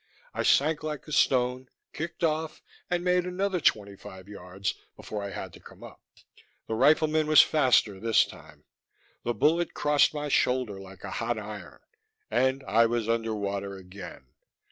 I 0.33 0.41
sank 0.41 0.81
like 0.81 1.07
a 1.07 1.11
stone, 1.11 1.69
kicked 1.93 2.23
off, 2.23 2.63
and 2.89 3.03
made 3.03 3.27
another 3.27 3.59
twenty 3.59 3.95
five 3.95 4.27
yards 4.27 4.73
before 4.95 5.21
I 5.21 5.29
had 5.29 5.53
to 5.53 5.59
come 5.59 5.83
up. 5.83 6.01
The 6.65 6.73
rifleman 6.73 7.27
was 7.27 7.43
faster 7.43 7.99
this 7.99 8.25
time. 8.25 8.63
The 9.23 9.35
bullet 9.35 9.75
crossed 9.75 10.11
my 10.15 10.27
shoulder 10.27 10.79
like 10.81 11.03
a 11.03 11.11
hot 11.21 11.37
iron, 11.37 11.81
and 12.31 12.63
I 12.67 12.87
was 12.87 13.07
under 13.07 13.35
water 13.35 13.75
again. 13.75 14.25